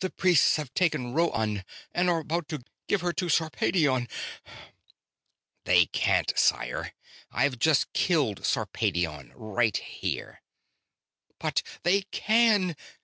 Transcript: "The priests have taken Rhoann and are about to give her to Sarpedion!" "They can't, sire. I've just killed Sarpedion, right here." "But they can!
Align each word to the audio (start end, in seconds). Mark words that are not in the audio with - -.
"The 0.00 0.10
priests 0.10 0.56
have 0.56 0.74
taken 0.74 1.14
Rhoann 1.14 1.64
and 1.94 2.10
are 2.10 2.18
about 2.20 2.50
to 2.50 2.60
give 2.86 3.00
her 3.00 3.14
to 3.14 3.30
Sarpedion!" 3.30 4.08
"They 5.64 5.86
can't, 5.86 6.38
sire. 6.38 6.92
I've 7.32 7.58
just 7.58 7.90
killed 7.94 8.44
Sarpedion, 8.44 9.32
right 9.34 9.78
here." 9.78 10.42
"But 11.38 11.62
they 11.82 12.02
can! 12.12 12.76